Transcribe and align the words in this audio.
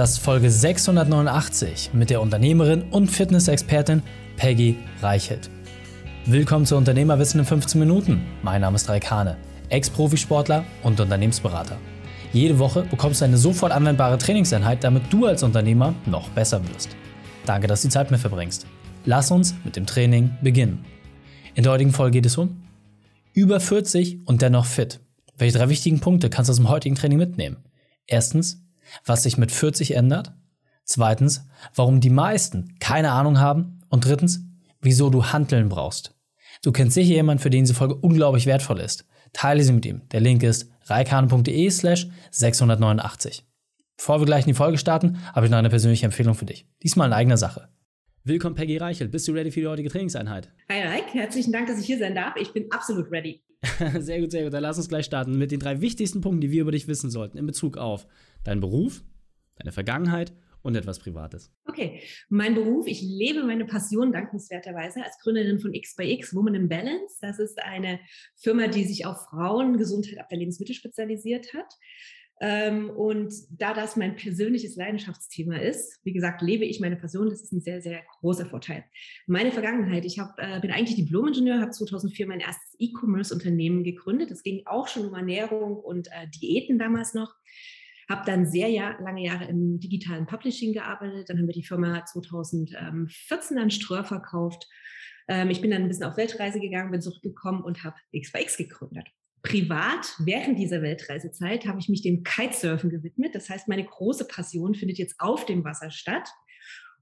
Das 0.00 0.12
ist 0.12 0.20
Folge 0.20 0.50
689 0.50 1.90
mit 1.92 2.08
der 2.08 2.22
Unternehmerin 2.22 2.84
und 2.90 3.08
Fitnessexpertin 3.08 4.02
Peggy 4.38 4.78
Reichelt. 5.02 5.50
Willkommen 6.24 6.64
zu 6.64 6.78
Unternehmerwissen 6.78 7.40
in 7.40 7.44
15 7.44 7.78
Minuten. 7.78 8.22
Mein 8.42 8.62
Name 8.62 8.76
ist 8.76 8.88
Raik 8.88 9.10
Hane, 9.10 9.36
Ex-Profisportler 9.68 10.64
und 10.84 10.98
Unternehmensberater. 10.98 11.76
Jede 12.32 12.58
Woche 12.58 12.84
bekommst 12.84 13.20
du 13.20 13.26
eine 13.26 13.36
sofort 13.36 13.72
anwendbare 13.72 14.16
Trainingseinheit, 14.16 14.82
damit 14.84 15.02
du 15.12 15.26
als 15.26 15.42
Unternehmer 15.42 15.94
noch 16.06 16.30
besser 16.30 16.66
wirst. 16.66 16.96
Danke, 17.44 17.66
dass 17.66 17.82
du 17.82 17.88
die 17.88 17.92
Zeit 17.92 18.10
mit 18.10 18.20
verbringst. 18.20 18.66
Lass 19.04 19.30
uns 19.30 19.54
mit 19.64 19.76
dem 19.76 19.84
Training 19.84 20.30
beginnen. 20.40 20.82
In 21.54 21.64
der 21.64 21.72
heutigen 21.72 21.92
Folge 21.92 22.12
geht 22.12 22.26
es 22.26 22.38
um 22.38 22.62
über 23.34 23.60
40 23.60 24.20
und 24.24 24.40
dennoch 24.40 24.64
fit. 24.64 25.00
Welche 25.36 25.58
drei 25.58 25.68
wichtigen 25.68 26.00
Punkte 26.00 26.30
kannst 26.30 26.48
du 26.48 26.52
aus 26.52 26.56
dem 26.56 26.70
heutigen 26.70 26.94
Training 26.94 27.18
mitnehmen? 27.18 27.58
Erstens, 28.06 28.62
was 29.04 29.22
sich 29.22 29.38
mit 29.38 29.52
40 29.52 29.96
ändert. 29.96 30.32
Zweitens, 30.84 31.46
warum 31.74 32.00
die 32.00 32.10
meisten 32.10 32.76
keine 32.80 33.12
Ahnung 33.12 33.38
haben. 33.38 33.80
Und 33.88 34.04
drittens, 34.04 34.44
wieso 34.80 35.10
du 35.10 35.26
Handeln 35.26 35.68
brauchst. 35.68 36.14
Du 36.62 36.72
kennst 36.72 36.94
sicher 36.94 37.14
jemanden, 37.14 37.42
für 37.42 37.50
den 37.50 37.64
diese 37.64 37.74
Folge 37.74 37.94
unglaublich 37.94 38.46
wertvoll 38.46 38.80
ist. 38.80 39.06
Teile 39.32 39.62
sie 39.62 39.72
mit 39.72 39.86
ihm. 39.86 40.02
Der 40.10 40.20
Link 40.20 40.42
ist 40.42 40.70
reikane.de 40.86 41.70
slash 41.70 42.08
689. 42.30 43.44
Bevor 43.96 44.20
wir 44.20 44.26
gleich 44.26 44.44
in 44.44 44.52
die 44.52 44.54
Folge 44.54 44.78
starten, 44.78 45.18
habe 45.34 45.46
ich 45.46 45.50
noch 45.50 45.58
eine 45.58 45.70
persönliche 45.70 46.06
Empfehlung 46.06 46.34
für 46.34 46.46
dich. 46.46 46.66
Diesmal 46.82 47.08
in 47.08 47.12
eigener 47.12 47.36
Sache. 47.36 47.68
Willkommen, 48.22 48.54
Peggy 48.54 48.76
Reichelt. 48.76 49.10
Bist 49.12 49.26
du 49.28 49.32
ready 49.32 49.50
für 49.50 49.60
die 49.60 49.66
heutige 49.66 49.88
Trainingseinheit? 49.88 50.52
Hi, 50.68 50.82
Reik. 50.82 51.14
Herzlichen 51.14 51.52
Dank, 51.52 51.68
dass 51.68 51.80
ich 51.80 51.86
hier 51.86 51.98
sein 51.98 52.14
darf. 52.14 52.36
Ich 52.36 52.52
bin 52.52 52.70
absolut 52.70 53.10
ready. 53.10 53.40
sehr 53.98 54.20
gut, 54.20 54.30
sehr 54.30 54.44
gut. 54.44 54.52
Dann 54.52 54.60
lass 54.60 54.76
uns 54.76 54.90
gleich 54.90 55.06
starten 55.06 55.38
mit 55.38 55.50
den 55.50 55.58
drei 55.58 55.80
wichtigsten 55.80 56.20
Punkten, 56.20 56.42
die 56.42 56.50
wir 56.50 56.60
über 56.60 56.72
dich 56.72 56.86
wissen 56.86 57.10
sollten 57.10 57.38
in 57.38 57.46
Bezug 57.46 57.78
auf 57.78 58.06
deinen 58.44 58.60
Beruf, 58.60 59.02
deine 59.56 59.72
Vergangenheit 59.72 60.34
und 60.60 60.76
etwas 60.76 60.98
Privates. 60.98 61.50
Okay, 61.66 62.02
mein 62.28 62.54
Beruf, 62.54 62.86
ich 62.86 63.00
lebe 63.00 63.42
meine 63.42 63.64
Passion 63.64 64.12
dankenswerterweise 64.12 65.02
als 65.02 65.18
Gründerin 65.22 65.58
von 65.58 65.72
X 65.72 65.96
by 65.96 66.12
X 66.12 66.34
Woman 66.34 66.54
in 66.54 66.68
Balance. 66.68 67.16
Das 67.22 67.38
ist 67.38 67.58
eine 67.62 68.00
Firma, 68.36 68.68
die 68.68 68.84
sich 68.84 69.06
auf 69.06 69.16
Frauengesundheit 69.30 70.18
ab 70.18 70.28
der 70.28 70.40
Lebensmittel 70.40 70.74
spezialisiert 70.74 71.54
hat. 71.54 71.72
Ähm, 72.42 72.88
und 72.88 73.34
da 73.50 73.74
das 73.74 73.96
mein 73.96 74.16
persönliches 74.16 74.74
Leidenschaftsthema 74.74 75.56
ist, 75.56 76.00
wie 76.04 76.14
gesagt, 76.14 76.40
lebe 76.40 76.64
ich 76.64 76.80
meine 76.80 76.96
Passion, 76.96 77.28
das 77.28 77.42
ist 77.42 77.52
ein 77.52 77.60
sehr, 77.60 77.82
sehr 77.82 78.02
großer 78.20 78.46
Vorteil. 78.46 78.84
Meine 79.26 79.52
Vergangenheit, 79.52 80.06
ich 80.06 80.18
hab, 80.18 80.38
äh, 80.38 80.58
bin 80.58 80.70
eigentlich 80.70 80.96
Diplom-Ingenieur, 80.96 81.60
habe 81.60 81.70
2004 81.70 82.26
mein 82.26 82.40
erstes 82.40 82.74
E-Commerce-Unternehmen 82.78 83.84
gegründet. 83.84 84.30
Das 84.30 84.42
ging 84.42 84.62
auch 84.64 84.88
schon 84.88 85.06
um 85.06 85.14
Ernährung 85.14 85.76
und 85.76 86.08
äh, 86.08 86.28
Diäten 86.40 86.78
damals 86.78 87.12
noch. 87.12 87.34
Habe 88.08 88.22
dann 88.24 88.46
sehr 88.46 88.70
Jahr, 88.70 88.98
lange 89.02 89.22
Jahre 89.22 89.44
im 89.44 89.78
digitalen 89.78 90.24
Publishing 90.24 90.72
gearbeitet. 90.72 91.28
Dann 91.28 91.38
haben 91.38 91.46
wir 91.46 91.54
die 91.54 91.62
Firma 91.62 92.06
2014 92.06 93.58
an 93.58 93.70
Ströer 93.70 94.04
verkauft. 94.04 94.66
Ähm, 95.28 95.50
ich 95.50 95.60
bin 95.60 95.70
dann 95.70 95.82
ein 95.82 95.88
bisschen 95.88 96.04
auf 96.04 96.16
Weltreise 96.16 96.58
gegangen, 96.58 96.90
bin 96.90 97.02
zurückgekommen 97.02 97.62
und 97.62 97.84
habe 97.84 97.96
X2X 98.14 98.56
gegründet 98.56 99.08
privat 99.42 100.14
während 100.18 100.58
dieser 100.58 100.82
Weltreisezeit 100.82 101.66
habe 101.66 101.78
ich 101.80 101.88
mich 101.88 102.02
dem 102.02 102.22
Kitesurfen 102.22 102.90
gewidmet. 102.90 103.34
Das 103.34 103.48
heißt, 103.48 103.68
meine 103.68 103.84
große 103.84 104.26
Passion 104.26 104.74
findet 104.74 104.98
jetzt 104.98 105.16
auf 105.18 105.46
dem 105.46 105.64
Wasser 105.64 105.90
statt. 105.90 106.28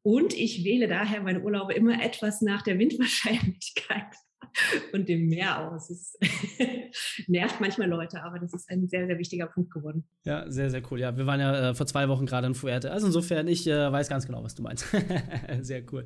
Und 0.02 0.32
ich 0.34 0.64
wähle 0.64 0.88
daher 0.88 1.22
meine 1.22 1.40
Urlaube 1.42 1.74
immer 1.74 2.02
etwas 2.02 2.40
nach 2.40 2.62
der 2.62 2.78
Windwahrscheinlichkeit 2.78 4.06
und 4.92 5.08
dem 5.08 5.28
Meer 5.28 5.70
aus. 5.70 5.90
Es 5.90 6.18
nervt 7.28 7.60
manchmal 7.60 7.88
Leute, 7.88 8.22
aber 8.22 8.38
das 8.38 8.52
ist 8.52 8.68
ein 8.70 8.88
sehr, 8.88 9.06
sehr 9.06 9.18
wichtiger 9.18 9.46
Punkt 9.46 9.72
geworden. 9.72 10.04
Ja, 10.24 10.50
sehr, 10.50 10.70
sehr 10.70 10.82
cool. 10.90 11.00
Ja, 11.00 11.16
wir 11.16 11.26
waren 11.26 11.40
ja 11.40 11.70
äh, 11.70 11.74
vor 11.74 11.86
zwei 11.86 12.08
Wochen 12.08 12.26
gerade 12.26 12.46
in 12.46 12.54
Fuerte. 12.54 12.90
Also 12.90 13.06
insofern, 13.06 13.48
ich 13.48 13.66
äh, 13.66 13.92
weiß 13.92 14.08
ganz 14.08 14.26
genau, 14.26 14.42
was 14.42 14.54
du 14.54 14.62
meinst. 14.62 14.86
sehr 15.60 15.82
cool. 15.92 16.04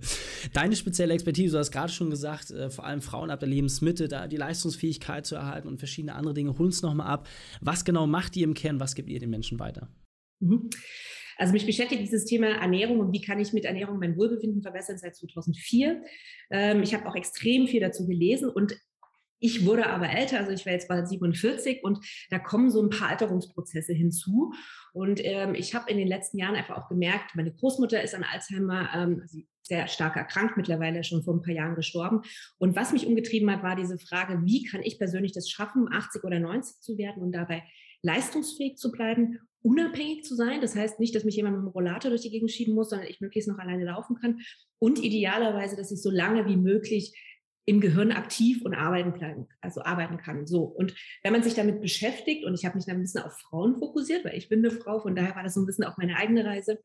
Deine 0.52 0.76
spezielle 0.76 1.14
Expertise, 1.14 1.52
du 1.52 1.58
hast 1.58 1.70
gerade 1.70 1.92
schon 1.92 2.10
gesagt, 2.10 2.50
äh, 2.50 2.70
vor 2.70 2.86
allem 2.86 3.02
Frauen 3.02 3.30
ab 3.30 3.40
der 3.40 3.48
Lebensmitte, 3.48 4.08
da 4.08 4.26
die 4.26 4.36
Leistungsfähigkeit 4.36 5.26
zu 5.26 5.34
erhalten 5.34 5.68
und 5.68 5.78
verschiedene 5.78 6.14
andere 6.14 6.34
Dinge. 6.34 6.58
Hol 6.58 6.66
uns 6.66 6.82
nochmal 6.82 7.08
ab. 7.08 7.28
Was 7.60 7.84
genau 7.84 8.06
macht 8.06 8.36
ihr 8.36 8.44
im 8.44 8.54
Kern? 8.54 8.80
Was 8.80 8.94
gibt 8.94 9.08
ihr 9.08 9.20
den 9.20 9.30
Menschen 9.30 9.58
weiter? 9.58 9.88
Mhm. 10.40 10.70
Also 11.42 11.54
mich 11.54 11.66
beschäftigt 11.66 12.00
dieses 12.00 12.24
Thema 12.24 12.46
Ernährung 12.46 13.00
und 13.00 13.12
wie 13.12 13.20
kann 13.20 13.40
ich 13.40 13.52
mit 13.52 13.64
Ernährung 13.64 13.98
mein 13.98 14.16
Wohlbefinden 14.16 14.62
verbessern 14.62 14.96
seit 14.96 15.16
2004. 15.16 16.04
Ähm, 16.52 16.84
ich 16.84 16.94
habe 16.94 17.04
auch 17.08 17.16
extrem 17.16 17.66
viel 17.66 17.80
dazu 17.80 18.06
gelesen 18.06 18.48
und 18.48 18.76
ich 19.40 19.66
wurde 19.66 19.88
aber 19.88 20.08
älter, 20.08 20.38
also 20.38 20.52
ich 20.52 20.64
war 20.66 20.72
jetzt 20.72 20.86
bald 20.86 21.08
47 21.08 21.82
und 21.82 21.98
da 22.30 22.38
kommen 22.38 22.70
so 22.70 22.80
ein 22.80 22.90
paar 22.90 23.08
Alterungsprozesse 23.08 23.92
hinzu. 23.92 24.52
Und 24.92 25.18
ähm, 25.24 25.56
ich 25.56 25.74
habe 25.74 25.90
in 25.90 25.98
den 25.98 26.06
letzten 26.06 26.38
Jahren 26.38 26.54
einfach 26.54 26.76
auch 26.76 26.88
gemerkt, 26.88 27.34
meine 27.34 27.52
Großmutter 27.52 28.00
ist 28.00 28.14
an 28.14 28.22
Alzheimer 28.22 28.90
ähm, 28.94 29.26
sehr 29.62 29.88
stark 29.88 30.14
erkrankt, 30.14 30.56
mittlerweile 30.56 31.02
schon 31.02 31.24
vor 31.24 31.34
ein 31.34 31.42
paar 31.42 31.54
Jahren 31.54 31.74
gestorben. 31.74 32.20
Und 32.58 32.76
was 32.76 32.92
mich 32.92 33.04
umgetrieben 33.04 33.50
hat, 33.50 33.64
war 33.64 33.74
diese 33.74 33.98
Frage, 33.98 34.42
wie 34.44 34.62
kann 34.62 34.82
ich 34.84 34.96
persönlich 34.96 35.32
das 35.32 35.50
schaffen, 35.50 35.88
80 35.90 36.22
oder 36.22 36.38
90 36.38 36.80
zu 36.82 36.96
werden 36.98 37.20
und 37.20 37.32
dabei 37.32 37.64
leistungsfähig 38.02 38.76
zu 38.76 38.92
bleiben 38.92 39.40
unabhängig 39.62 40.24
zu 40.24 40.34
sein. 40.34 40.60
Das 40.60 40.76
heißt 40.76 41.00
nicht, 41.00 41.14
dass 41.14 41.24
mich 41.24 41.36
jemand 41.36 41.56
mit 41.56 41.64
dem 41.64 41.72
Rollator 41.72 42.10
durch 42.10 42.22
die 42.22 42.30
Gegend 42.30 42.50
schieben 42.50 42.74
muss, 42.74 42.90
sondern 42.90 43.08
ich 43.08 43.20
möglichst 43.20 43.48
noch 43.48 43.58
alleine 43.58 43.84
laufen 43.84 44.16
kann. 44.16 44.40
Und 44.78 45.02
idealerweise, 45.02 45.76
dass 45.76 45.92
ich 45.92 46.02
so 46.02 46.10
lange 46.10 46.46
wie 46.46 46.56
möglich 46.56 47.16
im 47.64 47.80
Gehirn 47.80 48.10
aktiv 48.10 48.62
und 48.62 48.74
arbeiten 48.74 49.12
bleiben, 49.12 49.46
also 49.60 49.82
arbeiten 49.82 50.18
kann. 50.18 50.46
So. 50.46 50.62
Und 50.62 50.94
wenn 51.22 51.32
man 51.32 51.44
sich 51.44 51.54
damit 51.54 51.80
beschäftigt, 51.80 52.44
und 52.44 52.54
ich 52.54 52.64
habe 52.64 52.76
mich 52.76 52.86
dann 52.86 52.96
ein 52.96 53.02
bisschen 53.02 53.22
auf 53.22 53.38
Frauen 53.38 53.76
fokussiert, 53.76 54.24
weil 54.24 54.36
ich 54.36 54.48
bin 54.48 54.58
eine 54.58 54.72
Frau, 54.72 54.98
von 54.98 55.14
daher 55.14 55.36
war 55.36 55.44
das 55.44 55.54
so 55.54 55.60
ein 55.60 55.66
bisschen 55.66 55.84
auch 55.84 55.96
meine 55.96 56.16
eigene 56.16 56.44
Reise, 56.44 56.80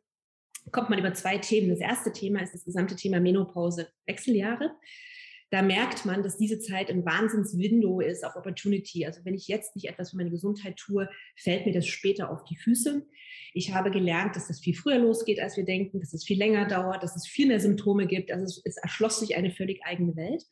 kommt 0.71 0.89
man 0.89 0.99
über 0.99 1.13
zwei 1.13 1.39
Themen. 1.39 1.69
Das 1.69 1.79
erste 1.79 2.11
Thema 2.11 2.41
ist 2.41 2.53
das 2.53 2.65
gesamte 2.65 2.95
Thema 2.95 3.19
Menopause, 3.19 3.87
Wechseljahre 4.05 4.71
da 5.49 5.61
merkt 5.61 6.05
man, 6.05 6.23
dass 6.23 6.37
diese 6.37 6.59
Zeit 6.59 6.89
ein 6.89 7.05
Wahnsinns-Window 7.05 8.01
ist 8.01 8.25
auf 8.25 8.35
Opportunity. 8.35 9.05
Also 9.05 9.23
wenn 9.23 9.33
ich 9.33 9.47
jetzt 9.47 9.75
nicht 9.75 9.87
etwas 9.87 10.11
für 10.11 10.17
meine 10.17 10.29
Gesundheit 10.29 10.75
tue, 10.75 11.09
fällt 11.37 11.65
mir 11.65 11.73
das 11.73 11.87
später 11.87 12.29
auf 12.29 12.43
die 12.43 12.57
Füße. 12.57 13.05
Ich 13.53 13.73
habe 13.73 13.89
gelernt, 13.89 14.35
dass 14.35 14.47
das 14.47 14.59
viel 14.59 14.75
früher 14.75 14.99
losgeht, 14.99 15.39
als 15.39 15.55
wir 15.55 15.63
denken, 15.63 16.01
dass 16.01 16.13
es 16.13 16.25
viel 16.25 16.37
länger 16.37 16.67
dauert, 16.67 17.01
dass 17.01 17.15
es 17.15 17.27
viel 17.27 17.47
mehr 17.47 17.61
Symptome 17.61 18.07
gibt. 18.07 18.31
Also 18.31 18.43
es, 18.43 18.61
es 18.65 18.77
erschloss 18.77 19.19
sich 19.19 19.37
eine 19.37 19.51
völlig 19.51 19.85
eigene 19.85 20.15
Welt. 20.17 20.43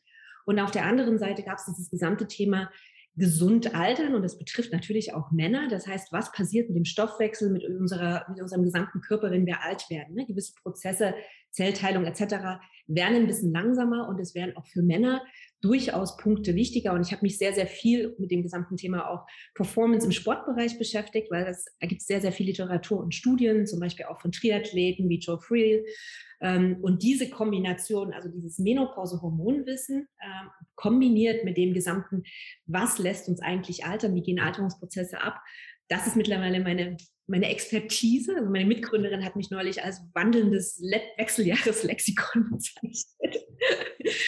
Und 0.46 0.60
auf 0.60 0.70
der 0.70 0.86
anderen 0.86 1.18
Seite 1.18 1.42
gab 1.42 1.58
es 1.58 1.66
dieses 1.66 1.90
gesamte 1.90 2.26
Thema 2.26 2.70
gesund 3.16 3.74
altern 3.74 4.14
und 4.14 4.22
das 4.22 4.38
betrifft 4.38 4.72
natürlich 4.72 5.14
auch 5.14 5.30
Männer. 5.30 5.68
Das 5.68 5.86
heißt, 5.86 6.12
was 6.12 6.32
passiert 6.32 6.68
mit 6.68 6.76
dem 6.76 6.84
Stoffwechsel, 6.84 7.50
mit, 7.50 7.64
unserer, 7.64 8.26
mit 8.28 8.40
unserem 8.40 8.62
gesamten 8.62 9.00
Körper, 9.00 9.30
wenn 9.30 9.46
wir 9.46 9.62
alt 9.62 9.88
werden? 9.88 10.14
Ne? 10.14 10.26
Gewisse 10.26 10.52
Prozesse, 10.62 11.14
Zellteilung 11.50 12.04
etc. 12.04 12.60
werden 12.86 13.16
ein 13.16 13.26
bisschen 13.26 13.52
langsamer 13.52 14.08
und 14.08 14.20
es 14.20 14.34
werden 14.34 14.54
auch 14.56 14.66
für 14.66 14.82
Männer 14.82 15.22
durchaus 15.62 16.18
Punkte 16.18 16.54
wichtiger. 16.54 16.92
Und 16.92 17.00
ich 17.00 17.12
habe 17.12 17.22
mich 17.22 17.38
sehr, 17.38 17.54
sehr 17.54 17.66
viel 17.66 18.14
mit 18.18 18.30
dem 18.30 18.42
gesamten 18.42 18.76
Thema 18.76 19.08
auch 19.08 19.26
Performance 19.54 20.04
im 20.04 20.12
Sportbereich 20.12 20.78
beschäftigt, 20.78 21.30
weil 21.30 21.46
das, 21.46 21.64
da 21.80 21.86
gibt 21.86 22.02
es 22.02 22.06
sehr, 22.06 22.20
sehr 22.20 22.32
viel 22.32 22.46
Literatur 22.46 23.00
und 23.00 23.14
Studien, 23.14 23.66
zum 23.66 23.80
Beispiel 23.80 24.04
auch 24.06 24.20
von 24.20 24.32
Triathleten 24.32 25.08
wie 25.08 25.18
Joe 25.18 25.40
Friel. 25.40 25.86
Ähm, 26.40 26.78
und 26.82 27.02
diese 27.02 27.30
Kombination, 27.30 28.12
also 28.12 28.28
dieses 28.28 28.58
Menopause-Hormonwissen, 28.58 30.08
ähm, 30.22 30.50
kombiniert 30.74 31.44
mit 31.44 31.56
dem 31.56 31.74
gesamten, 31.74 32.22
was 32.66 32.98
lässt 32.98 33.28
uns 33.28 33.40
eigentlich 33.40 33.84
altern, 33.84 34.14
wie 34.14 34.22
gehen 34.22 34.40
Alterungsprozesse 34.40 35.20
ab, 35.20 35.40
das 35.88 36.06
ist 36.06 36.16
mittlerweile 36.16 36.60
meine, 36.60 36.96
meine 37.26 37.48
Expertise. 37.48 38.34
Also 38.36 38.50
meine 38.50 38.66
Mitgründerin 38.66 39.24
hat 39.24 39.36
mich 39.36 39.50
neulich 39.50 39.82
als 39.82 40.02
wandelndes 40.14 40.78
Le 40.80 41.00
Wechseljahreslexikon 41.16 42.50
bezeichnet. 42.50 43.46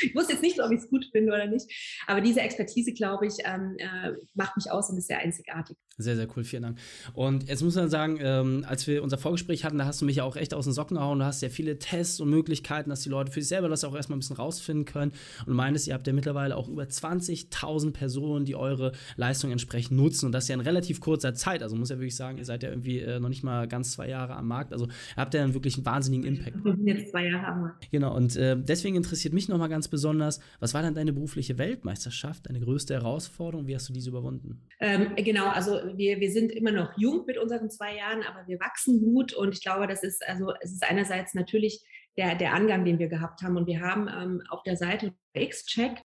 Ich 0.03 0.15
wusste 0.15 0.33
jetzt 0.33 0.43
nicht, 0.43 0.63
ob 0.63 0.71
ich 0.73 0.81
es 0.81 0.89
gut 0.89 1.07
finde 1.13 1.33
oder 1.33 1.47
nicht. 1.47 1.71
Aber 2.07 2.21
diese 2.21 2.41
Expertise, 2.41 2.93
glaube 2.93 3.27
ich, 3.27 3.35
ähm, 3.45 3.77
äh, 3.79 4.13
macht 4.35 4.57
mich 4.57 4.71
aus 4.71 4.91
und 4.91 4.99
ist 4.99 5.09
sehr 5.09 5.19
einzigartig. 5.19 5.77
Sehr, 6.01 6.15
sehr 6.15 6.29
cool, 6.37 6.45
vielen 6.45 6.63
Dank. 6.63 6.79
Und 7.13 7.49
jetzt 7.49 7.63
muss 7.63 7.75
man 7.75 7.91
sagen, 7.91 8.19
ähm, 8.21 8.65
als 8.69 8.87
wir 8.87 9.03
unser 9.03 9.19
Vorgespräch 9.19 9.65
hatten, 9.65 9.79
da 9.79 9.85
hast 9.85 10.01
du 10.01 10.05
mich 10.05 10.17
ja 10.17 10.25
auch 10.25 10.37
echt 10.37 10.55
aus 10.55 10.65
den 10.65 10.73
Socken 10.73 10.97
gehauen. 10.97 11.19
Du 11.19 11.25
hast 11.25 11.43
ja 11.43 11.49
viele 11.49 11.81
Tests 11.81 12.21
und 12.21 12.31
Möglichkeiten, 12.31 12.89
dass 12.89 13.01
die 13.01 13.09
Leute 13.09 13.33
für 13.33 13.41
sich 13.41 13.49
selber 13.49 13.69
das 13.69 13.83
auch 13.83 13.97
erstmal 13.97 14.17
ein 14.17 14.21
bisschen 14.21 14.37
rausfinden 14.37 14.85
können. 14.85 15.13
Und 15.45 15.55
meines, 15.55 15.89
ihr 15.89 15.95
habt 15.95 16.07
ja 16.07 16.13
mittlerweile 16.13 16.57
auch 16.57 16.69
über 16.69 16.85
20.000 16.85 17.93
Personen, 17.93 18.45
die 18.45 18.55
eure 18.55 18.93
Leistung 19.17 19.51
entsprechend 19.51 19.97
nutzen. 19.97 20.27
Und 20.27 20.33
das 20.33 20.47
ja 20.47 20.55
in 20.55 20.61
relativ 20.61 21.01
kurzer 21.01 21.35
Zeit. 21.35 21.65
Also 21.65 21.75
muss 21.75 21.91
ja 21.91 21.97
wirklich 21.97 22.15
sagen, 22.15 22.39
ihr 22.39 22.45
seid 22.45 22.63
ja 22.63 22.69
irgendwie 22.69 23.01
äh, 23.01 23.19
noch 23.19 23.29
nicht 23.29 23.43
mal 23.43 23.67
ganz 23.67 23.91
zwei 23.91 24.09
Jahre 24.09 24.37
am 24.37 24.47
Markt. 24.47 24.73
Also 24.73 24.87
habt 25.17 25.35
ihr 25.35 25.41
dann 25.41 25.55
wirklich 25.55 25.77
einen 25.79 25.87
wahnsinnigen 25.87 26.27
Impact. 26.27 26.65
Wir 26.65 26.77
sind 26.77 26.87
jetzt 26.87 27.11
zwei 27.11 27.27
Jahre 27.27 27.47
am 27.47 27.61
Markt. 27.63 27.91
Genau, 27.91 28.15
und 28.15 28.37
äh, 28.37 28.57
deswegen 28.57 28.95
interessiert 28.95 29.35
mich 29.35 29.49
nochmal 29.49 29.68
ganz 29.69 29.89
besonders, 29.89 30.41
was 30.61 30.75
war 30.75 30.83
denn 30.83 30.95
deine 30.95 31.13
berufliche 31.13 31.59
Weltmeisterschaft, 31.59 32.49
deine 32.49 32.61
größte 32.61 32.95
Herausforderung? 32.95 33.67
Wie 33.67 33.75
hast 33.75 33.89
du 33.89 33.93
diese 33.93 34.11
überwunden? 34.11 34.67
Ähm, 34.81 35.15
genau, 35.17 35.49
also 35.49 35.81
wir, 35.95 36.21
wir 36.21 36.31
sind 36.31 36.53
immer 36.53 36.73
noch 36.73 36.97
jung 36.97 37.25
mit 37.27 37.39
unseren 37.39 37.71
zwei 37.71 37.97
Jahren, 37.97 38.23
aber 38.23 38.47
wir 38.47 38.59
wachsen 38.61 39.01
gut 39.01 39.33
und 39.33 39.55
ich 39.55 39.63
glaube, 39.63 39.87
das 39.87 40.03
ist 40.03 40.27
also 40.27 40.53
es 40.61 40.73
ist 40.73 40.83
einerseits 40.83 41.35
natürlich 41.35 41.83
der, 42.17 42.35
der 42.35 42.53
Angang, 42.53 42.85
den 42.85 42.99
wir 42.99 43.09
gehabt 43.09 43.43
haben 43.43 43.57
und 43.57 43.67
wir 43.67 43.81
haben 43.81 44.09
ähm, 44.09 44.43
auf 44.49 44.63
der 44.63 44.77
Seite 44.77 45.15
X-Check 45.35 46.03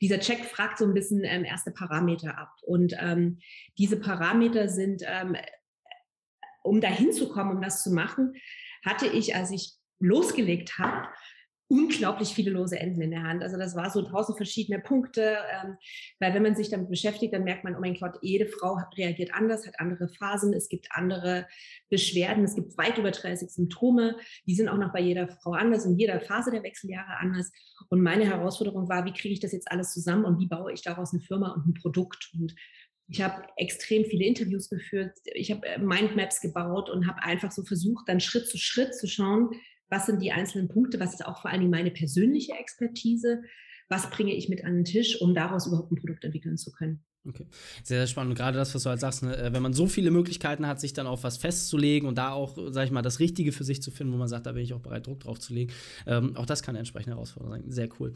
dieser 0.00 0.18
Check 0.18 0.46
fragt 0.46 0.78
so 0.78 0.84
ein 0.84 0.94
bisschen 0.94 1.22
ähm, 1.22 1.44
erste 1.44 1.70
Parameter 1.70 2.36
ab. 2.36 2.50
Und 2.62 2.92
ähm, 2.98 3.38
diese 3.78 4.00
Parameter 4.00 4.68
sind 4.68 5.04
ähm, 5.06 5.36
um 6.62 6.80
dahin 6.80 7.12
zu 7.12 7.28
kommen, 7.28 7.56
um 7.56 7.62
das 7.62 7.82
zu 7.82 7.90
machen, 7.90 8.34
hatte 8.84 9.06
ich, 9.06 9.34
als 9.34 9.50
ich 9.50 9.74
losgelegt 9.98 10.78
habe, 10.78 11.08
unglaublich 11.70 12.30
viele 12.30 12.50
lose 12.50 12.78
Enden 12.78 13.00
in 13.00 13.12
der 13.12 13.22
Hand. 13.22 13.44
Also 13.44 13.56
das 13.56 13.76
war 13.76 13.90
so 13.90 14.02
tausend 14.02 14.36
verschiedene 14.36 14.80
Punkte, 14.80 15.36
ähm, 15.52 15.76
weil 16.18 16.34
wenn 16.34 16.42
man 16.42 16.56
sich 16.56 16.68
damit 16.68 16.90
beschäftigt, 16.90 17.32
dann 17.32 17.44
merkt 17.44 17.62
man, 17.62 17.76
oh 17.76 17.80
mein 17.80 17.94
Gott, 17.94 18.18
jede 18.22 18.46
Frau 18.46 18.76
reagiert 18.96 19.32
anders, 19.32 19.66
hat 19.68 19.78
andere 19.78 20.08
Phasen, 20.08 20.52
es 20.52 20.68
gibt 20.68 20.88
andere 20.90 21.46
Beschwerden, 21.88 22.42
es 22.42 22.56
gibt 22.56 22.76
weit 22.76 22.98
über 22.98 23.12
30 23.12 23.50
Symptome, 23.50 24.16
die 24.46 24.56
sind 24.56 24.68
auch 24.68 24.78
noch 24.78 24.92
bei 24.92 25.00
jeder 25.00 25.28
Frau 25.28 25.52
anders, 25.52 25.86
in 25.86 25.96
jeder 25.96 26.20
Phase 26.20 26.50
der 26.50 26.64
Wechseljahre 26.64 27.18
anders. 27.20 27.52
Und 27.88 28.02
meine 28.02 28.24
Herausforderung 28.24 28.88
war, 28.88 29.04
wie 29.04 29.12
kriege 29.12 29.32
ich 29.32 29.40
das 29.40 29.52
jetzt 29.52 29.70
alles 29.70 29.92
zusammen 29.92 30.24
und 30.24 30.40
wie 30.40 30.48
baue 30.48 30.72
ich 30.72 30.82
daraus 30.82 31.12
eine 31.12 31.22
Firma 31.22 31.52
und 31.52 31.68
ein 31.68 31.74
Produkt? 31.74 32.32
Und 32.34 32.52
ich 33.06 33.22
habe 33.22 33.44
extrem 33.56 34.04
viele 34.04 34.24
Interviews 34.24 34.68
geführt, 34.68 35.12
ich 35.34 35.52
habe 35.52 35.62
Mindmaps 35.78 36.40
gebaut 36.40 36.90
und 36.90 37.06
habe 37.06 37.22
einfach 37.22 37.52
so 37.52 37.62
versucht, 37.62 38.08
dann 38.08 38.18
Schritt 38.18 38.48
zu 38.48 38.58
Schritt 38.58 38.94
zu 38.96 39.06
schauen, 39.06 39.50
was 39.90 40.06
sind 40.06 40.22
die 40.22 40.32
einzelnen 40.32 40.68
Punkte, 40.68 41.00
was 41.00 41.12
ist 41.12 41.26
auch 41.26 41.42
vor 41.42 41.50
allem 41.50 41.68
meine 41.68 41.90
persönliche 41.90 42.52
Expertise, 42.52 43.42
was 43.88 44.08
bringe 44.08 44.34
ich 44.34 44.48
mit 44.48 44.64
an 44.64 44.74
den 44.74 44.84
Tisch, 44.84 45.20
um 45.20 45.34
daraus 45.34 45.66
überhaupt 45.66 45.90
ein 45.92 45.96
Produkt 45.96 46.24
entwickeln 46.24 46.56
zu 46.56 46.70
können. 46.70 47.04
Okay. 47.28 47.46
Sehr, 47.84 47.98
sehr 47.98 48.06
spannend. 48.06 48.30
Und 48.30 48.38
gerade 48.38 48.56
das, 48.56 48.74
was 48.74 48.82
du 48.82 48.88
halt 48.88 49.00
sagst, 49.00 49.22
ne, 49.22 49.36
äh, 49.36 49.52
wenn 49.52 49.62
man 49.62 49.74
so 49.74 49.86
viele 49.86 50.10
Möglichkeiten 50.10 50.66
hat, 50.66 50.80
sich 50.80 50.94
dann 50.94 51.06
auf 51.06 51.22
was 51.22 51.36
festzulegen 51.36 52.08
und 52.08 52.16
da 52.16 52.32
auch, 52.32 52.56
sag 52.70 52.86
ich 52.86 52.90
mal, 52.90 53.02
das 53.02 53.20
Richtige 53.20 53.52
für 53.52 53.62
sich 53.62 53.82
zu 53.82 53.90
finden, 53.90 54.14
wo 54.14 54.16
man 54.16 54.28
sagt, 54.28 54.46
da 54.46 54.52
bin 54.52 54.62
ich 54.62 54.72
auch 54.72 54.80
bereit, 54.80 55.06
Druck 55.06 55.20
drauf 55.20 55.38
zu 55.38 55.52
legen, 55.52 55.70
ähm, 56.06 56.34
auch 56.36 56.46
das 56.46 56.62
kann 56.62 56.72
eine 56.72 56.78
entsprechende 56.78 57.16
Herausforderung 57.16 57.60
sein. 57.60 57.70
Sehr 57.70 57.88
cool. 58.00 58.14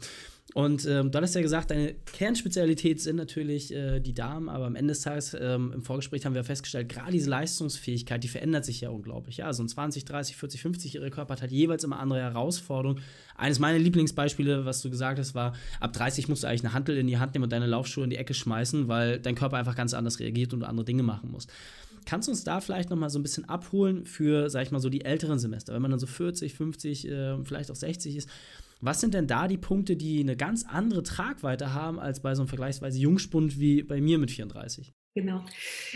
Und 0.55 0.85
ähm, 0.87 1.11
du 1.11 1.17
hattest 1.17 1.35
ja 1.35 1.41
gesagt, 1.41 1.69
deine 1.69 1.93
Kernspezialität 2.13 2.99
sind 2.99 3.17
natürlich 3.17 3.71
äh, 3.73 3.99
die 3.99 4.13
Damen, 4.13 4.49
aber 4.49 4.65
am 4.65 4.75
Ende 4.75 4.93
des 4.93 5.01
Tages, 5.01 5.35
ähm, 5.39 5.71
im 5.73 5.83
Vorgespräch 5.83 6.25
haben 6.25 6.33
wir 6.33 6.43
festgestellt, 6.43 6.89
gerade 6.89 7.11
diese 7.11 7.29
Leistungsfähigkeit, 7.29 8.23
die 8.23 8.27
verändert 8.27 8.65
sich 8.65 8.81
ja 8.81 8.89
unglaublich. 8.89 9.37
Ja, 9.37 9.53
so 9.53 9.63
ein 9.63 9.69
20, 9.69 10.05
30, 10.05 10.35
40, 10.35 10.61
50-jähriger 10.61 11.09
Körper 11.11 11.33
hat 11.33 11.41
halt 11.41 11.51
jeweils 11.51 11.83
immer 11.83 11.99
andere 11.99 12.21
Herausforderungen. 12.21 13.01
Eines 13.35 13.59
meiner 13.59 13.77
Lieblingsbeispiele, 13.79 14.65
was 14.65 14.81
du 14.81 14.89
gesagt 14.89 15.19
hast, 15.19 15.35
war, 15.35 15.53
ab 15.79 15.93
30 15.93 16.27
musst 16.27 16.43
du 16.43 16.47
eigentlich 16.47 16.63
eine 16.63 16.73
Handel 16.73 16.97
in 16.97 17.07
die 17.07 17.17
Hand 17.17 17.33
nehmen 17.33 17.43
und 17.43 17.51
deine 17.51 17.67
Laufschuhe 17.67 18.03
in 18.03 18.09
die 18.09 18.15
Ecke 18.15 18.33
schmeißen, 18.33 18.87
weil 18.87 18.94
dein 19.21 19.35
Körper 19.35 19.57
einfach 19.57 19.75
ganz 19.75 19.93
anders 19.93 20.19
reagiert 20.19 20.53
und 20.53 20.61
du 20.61 20.67
andere 20.67 20.85
Dinge 20.85 21.03
machen 21.03 21.31
musst. 21.31 21.51
Kannst 22.05 22.27
du 22.27 22.31
uns 22.31 22.43
da 22.43 22.61
vielleicht 22.61 22.89
noch 22.89 22.97
mal 22.97 23.09
so 23.09 23.17
ein 23.17 23.23
bisschen 23.23 23.49
abholen 23.49 24.05
für, 24.05 24.49
sag 24.49 24.63
ich 24.63 24.71
mal, 24.71 24.79
so 24.79 24.89
die 24.89 25.03
älteren 25.03 25.39
Semester, 25.39 25.73
wenn 25.73 25.81
man 25.81 25.91
dann 25.91 25.99
so 25.99 26.07
40, 26.07 26.53
50, 26.53 27.07
äh, 27.07 27.43
vielleicht 27.43 27.71
auch 27.71 27.75
60 27.75 28.15
ist? 28.15 28.29
Was 28.81 29.01
sind 29.01 29.13
denn 29.13 29.25
da 29.25 29.47
die 29.47 29.57
Punkte, 29.57 29.95
die 29.95 30.19
eine 30.19 30.35
ganz 30.35 30.65
andere 30.65 31.01
Tragweite 31.01 31.73
haben 31.73 31.99
als 31.99 32.19
bei 32.19 32.35
so 32.35 32.41
einem 32.41 32.49
vergleichsweise 32.49 32.99
Jungspund 32.99 33.59
wie 33.59 33.81
bei 33.81 34.01
mir 34.01 34.19
mit 34.19 34.31
34? 34.31 34.93
Genau. 35.15 35.45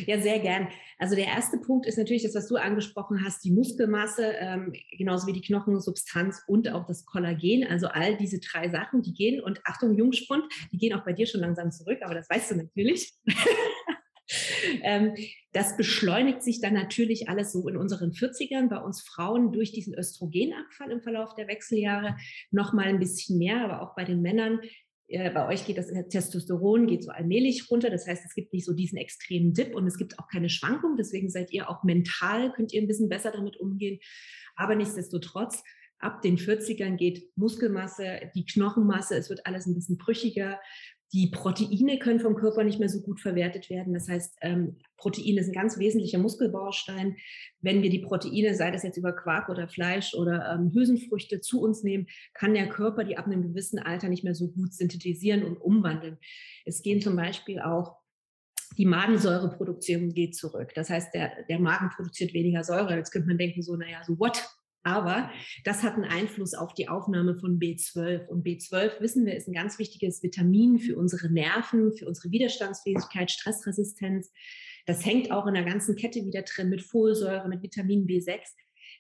Ja, 0.07 0.21
sehr 0.21 0.39
gern. 0.39 0.69
Also 0.97 1.13
der 1.13 1.25
erste 1.25 1.57
Punkt 1.57 1.85
ist 1.85 1.97
natürlich 1.97 2.23
das, 2.23 2.35
was 2.35 2.47
du 2.47 2.55
angesprochen 2.55 3.21
hast, 3.25 3.43
die 3.43 3.51
Muskelmasse, 3.51 4.31
ähm, 4.39 4.71
genauso 4.97 5.27
wie 5.27 5.33
die 5.33 5.41
Knochensubstanz 5.41 6.41
und 6.47 6.69
auch 6.69 6.85
das 6.85 7.05
Kollagen. 7.05 7.67
Also 7.67 7.87
all 7.87 8.15
diese 8.15 8.39
drei 8.39 8.69
Sachen, 8.69 9.01
die 9.01 9.13
gehen, 9.13 9.43
und 9.43 9.59
Achtung, 9.65 9.93
Jungspund, 9.93 10.45
die 10.71 10.77
gehen 10.77 10.93
auch 10.93 11.03
bei 11.03 11.11
dir 11.11 11.27
schon 11.27 11.41
langsam 11.41 11.69
zurück, 11.69 11.99
aber 12.01 12.13
das 12.13 12.29
weißt 12.29 12.51
du 12.51 12.55
natürlich. 12.55 13.13
ähm, 14.83 15.13
das 15.51 15.75
beschleunigt 15.75 16.41
sich 16.41 16.61
dann 16.61 16.73
natürlich 16.73 17.27
alles 17.27 17.51
so 17.51 17.67
in 17.67 17.75
unseren 17.75 18.11
40ern, 18.11 18.69
bei 18.69 18.77
uns 18.77 19.01
Frauen 19.01 19.51
durch 19.51 19.73
diesen 19.73 19.95
Östrogenabfall 19.95 20.91
im 20.91 21.01
Verlauf 21.01 21.35
der 21.35 21.49
Wechseljahre 21.49 22.15
noch 22.51 22.71
mal 22.71 22.85
ein 22.85 22.99
bisschen 22.99 23.37
mehr, 23.37 23.65
aber 23.65 23.81
auch 23.81 23.95
bei 23.95 24.05
den 24.05 24.21
Männern 24.21 24.61
äh, 25.09 25.31
bei 25.31 25.47
euch 25.47 25.65
geht 25.65 25.77
das 25.77 25.87
Testosteron 26.09 26.87
geht 26.87 27.03
so 27.03 27.11
allmählich 27.11 27.69
runter. 27.69 27.89
Das 27.89 28.07
heißt, 28.07 28.23
es 28.25 28.35
gibt 28.35 28.53
nicht 28.53 28.65
so 28.65 28.73
diesen 28.73 28.97
extremen 28.97 29.53
Dip 29.53 29.75
und 29.75 29.87
es 29.87 29.97
gibt 29.97 30.19
auch 30.19 30.27
keine 30.27 30.49
Schwankung. 30.49 30.95
Deswegen 30.97 31.29
seid 31.29 31.51
ihr 31.51 31.69
auch 31.69 31.83
mental, 31.83 32.53
könnt 32.53 32.73
ihr 32.73 32.81
ein 32.81 32.87
bisschen 32.87 33.09
besser 33.09 33.31
damit 33.31 33.57
umgehen. 33.57 33.99
Aber 34.55 34.75
nichtsdestotrotz, 34.75 35.63
ab 35.97 36.21
den 36.21 36.37
40ern 36.37 36.95
geht 36.95 37.29
Muskelmasse, 37.35 38.31
die 38.35 38.45
Knochenmasse, 38.45 39.15
es 39.15 39.29
wird 39.29 39.45
alles 39.45 39.65
ein 39.65 39.73
bisschen 39.73 39.97
brüchiger. 39.97 40.59
Die 41.11 41.27
Proteine 41.27 41.97
können 41.97 42.19
vom 42.19 42.35
Körper 42.35 42.63
nicht 42.63 42.79
mehr 42.79 42.89
so 42.89 43.01
gut 43.01 43.19
verwertet 43.19 43.69
werden. 43.69 43.93
Das 43.93 44.07
heißt, 44.07 44.37
ähm, 44.41 44.77
Proteine 44.95 45.43
sind 45.43 45.55
ein 45.55 45.61
ganz 45.61 45.79
wesentlicher 45.79 46.19
Muskelbaustein. 46.19 47.15
Wenn 47.61 47.81
wir 47.81 47.89
die 47.89 47.99
Proteine, 47.99 48.53
sei 48.53 48.69
das 48.69 48.83
jetzt 48.83 48.97
über 48.97 49.13
Quark 49.13 49.49
oder 49.49 49.67
Fleisch 49.67 50.13
oder 50.13 50.53
ähm, 50.53 50.71
Hülsenfrüchte, 50.71 51.41
zu 51.41 51.61
uns 51.61 51.83
nehmen, 51.83 52.07
kann 52.33 52.53
der 52.53 52.69
Körper 52.69 53.03
die 53.03 53.17
ab 53.17 53.25
einem 53.25 53.41
gewissen 53.41 53.79
Alter 53.79 54.07
nicht 54.07 54.23
mehr 54.23 54.35
so 54.35 54.49
gut 54.49 54.73
synthetisieren 54.73 55.43
und 55.43 55.57
umwandeln. 55.57 56.17
Es 56.65 56.83
gehen 56.83 57.01
zum 57.01 57.15
Beispiel 57.15 57.59
auch 57.59 57.97
die 58.77 58.85
Magensäureproduktion 58.85 60.13
geht 60.13 60.35
zurück. 60.35 60.73
Das 60.75 60.89
heißt, 60.89 61.13
der, 61.13 61.43
der 61.49 61.59
Magen 61.59 61.89
produziert 61.89 62.33
weniger 62.33 62.63
Säure. 62.63 62.95
Jetzt 62.95 63.11
könnte 63.11 63.27
man 63.27 63.37
denken, 63.37 63.63
so, 63.63 63.75
naja, 63.75 64.03
so 64.05 64.17
what? 64.19 64.47
Aber 64.83 65.29
das 65.65 65.83
hat 65.83 65.95
einen 65.95 66.05
Einfluss 66.05 66.53
auf 66.53 66.73
die 66.73 66.87
Aufnahme 66.87 67.35
von 67.35 67.59
B12. 67.59 68.27
Und 68.27 68.45
B12, 68.45 69.01
wissen 69.01 69.25
wir, 69.25 69.35
ist 69.35 69.47
ein 69.47 69.53
ganz 69.53 69.77
wichtiges 69.77 70.23
Vitamin 70.23 70.79
für 70.79 70.95
unsere 70.95 71.29
Nerven, 71.31 71.93
für 71.93 72.07
unsere 72.07 72.31
Widerstandsfähigkeit, 72.31 73.29
Stressresistenz. 73.29 74.31
Das 74.85 75.05
hängt 75.05 75.31
auch 75.31 75.47
in 75.47 75.53
der 75.53 75.65
ganzen 75.65 75.95
Kette 75.95 76.25
wieder 76.25 76.43
drin 76.43 76.69
mit 76.69 76.81
Folsäure, 76.81 77.47
mit 77.49 77.61
Vitamin 77.61 78.07
B6. 78.07 78.39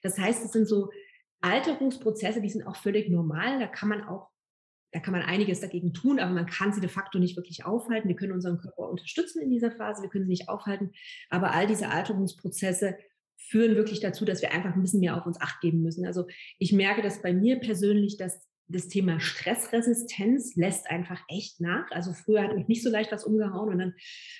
Das 0.01 0.17
heißt, 0.17 0.45
es 0.45 0.51
sind 0.51 0.67
so 0.67 0.89
Alterungsprozesse, 1.41 2.41
die 2.41 2.49
sind 2.49 2.67
auch 2.67 2.75
völlig 2.75 3.09
normal. 3.09 3.59
Da 3.59 3.67
kann 3.67 3.89
man 3.89 4.03
auch 4.03 4.29
da 4.91 4.99
kann 4.99 5.11
man 5.11 5.21
einiges 5.21 5.59
dagegen 5.59 5.93
tun, 5.93 6.19
aber 6.19 6.33
man 6.33 6.47
kann 6.47 6.73
sie 6.73 6.81
de 6.81 6.89
facto 6.89 7.19
nicht 7.19 7.37
wirklich 7.37 7.63
aufhalten. 7.63 8.07
Wir 8.07 8.15
können 8.15 8.31
unseren 8.31 8.57
Körper 8.57 8.89
unterstützen 8.89 9.41
in 9.41 9.51
dieser 9.51 9.71
Phase, 9.71 10.01
wir 10.01 10.09
können 10.09 10.25
sie 10.25 10.31
nicht 10.31 10.49
aufhalten. 10.49 10.91
Aber 11.29 11.51
all 11.51 11.67
diese 11.67 11.89
Alterungsprozesse 11.89 12.97
führen 13.39 13.75
wirklich 13.75 13.99
dazu, 13.99 14.25
dass 14.25 14.41
wir 14.41 14.51
einfach 14.51 14.75
ein 14.75 14.81
bisschen 14.81 14.99
mehr 14.99 15.17
auf 15.17 15.25
uns 15.25 15.41
acht 15.41 15.61
geben 15.61 15.81
müssen. 15.81 16.05
Also 16.05 16.27
ich 16.59 16.71
merke 16.71 17.01
das 17.01 17.21
bei 17.21 17.33
mir 17.33 17.59
persönlich, 17.59 18.17
dass 18.17 18.47
das 18.69 18.87
Thema 18.87 19.19
Stressresistenz 19.19 20.55
lässt 20.55 20.89
einfach 20.91 21.19
echt 21.27 21.59
nach. 21.59 21.89
Also 21.89 22.13
früher 22.13 22.43
hat 22.43 22.55
mich 22.55 22.67
nicht 22.67 22.83
so 22.83 22.89
leicht 22.91 23.11
was 23.11 23.23
umgehauen 23.23 23.69
und 23.69 23.79
dann 23.79 23.93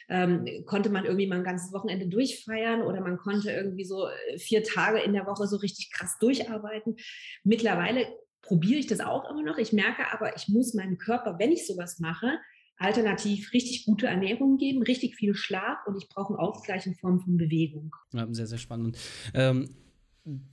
ähm, 0.07 0.65
konnte 0.65 0.91
man 0.91 1.05
irgendwie 1.05 1.25
mal 1.25 1.37
ein 1.37 1.43
ganzes 1.43 1.73
Wochenende 1.73 2.07
durchfeiern 2.07 2.83
oder 2.83 3.01
man 3.01 3.17
konnte 3.17 3.51
irgendwie 3.51 3.85
so 3.85 4.07
äh, 4.07 4.37
vier 4.37 4.63
Tage 4.63 4.99
in 4.99 5.13
der 5.13 5.25
Woche 5.25 5.47
so 5.47 5.57
richtig 5.57 5.91
krass 5.91 6.17
durcharbeiten. 6.19 6.95
Mittlerweile 7.43 8.05
probiere 8.43 8.79
ich 8.79 8.87
das 8.87 8.99
auch 8.99 9.29
immer 9.31 9.41
noch. 9.41 9.57
Ich 9.57 9.73
merke 9.73 10.03
aber, 10.13 10.35
ich 10.35 10.47
muss 10.47 10.75
meinem 10.75 10.99
Körper, 10.99 11.37
wenn 11.39 11.51
ich 11.51 11.65
sowas 11.65 11.99
mache, 11.99 12.37
alternativ 12.79 13.53
richtig 13.53 13.85
gute 13.85 14.07
Ernährung 14.07 14.57
geben, 14.57 14.81
richtig 14.81 15.15
viel 15.15 15.35
Schlaf 15.35 15.79
und 15.85 15.97
ich 15.97 16.09
brauche 16.09 16.33
einen 16.33 16.39
Ausgleich 16.39 16.85
in 16.87 16.95
Form 16.95 17.19
von 17.19 17.37
Bewegung. 17.37 17.95
Ja, 18.13 18.27
sehr, 18.31 18.47
sehr 18.47 18.57
spannend. 18.57 18.97
Ähm 19.33 19.69